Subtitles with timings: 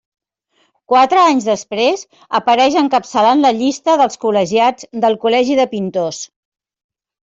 [0.91, 2.01] Quatre anys després,
[2.41, 6.23] apareix encapçalant la llista dels col·legiats del Col·legi de Pintors.